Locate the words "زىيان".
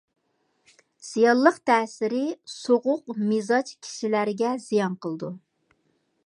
4.65-4.99